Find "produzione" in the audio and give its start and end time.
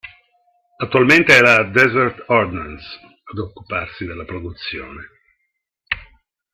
4.25-5.05